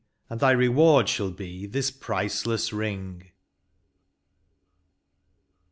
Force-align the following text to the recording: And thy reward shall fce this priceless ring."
And 0.31 0.39
thy 0.39 0.49
reward 0.49 1.07
shall 1.09 1.29
fce 1.31 1.71
this 1.71 1.91
priceless 1.91 2.73
ring." 2.73 3.29